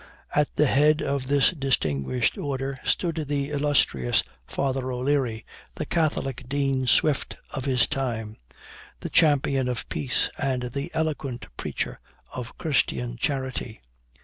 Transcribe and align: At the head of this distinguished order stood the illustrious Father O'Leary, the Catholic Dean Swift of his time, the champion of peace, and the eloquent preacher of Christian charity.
At 0.33 0.55
the 0.55 0.65
head 0.65 1.03
of 1.03 1.27
this 1.27 1.51
distinguished 1.51 2.35
order 2.35 2.79
stood 2.83 3.17
the 3.27 3.51
illustrious 3.51 4.23
Father 4.47 4.91
O'Leary, 4.91 5.45
the 5.75 5.85
Catholic 5.85 6.49
Dean 6.49 6.87
Swift 6.87 7.37
of 7.51 7.65
his 7.65 7.85
time, 7.87 8.37
the 9.01 9.11
champion 9.11 9.67
of 9.67 9.87
peace, 9.89 10.27
and 10.39 10.63
the 10.73 10.89
eloquent 10.95 11.45
preacher 11.55 11.99
of 12.33 12.57
Christian 12.57 13.15
charity. 13.15 13.79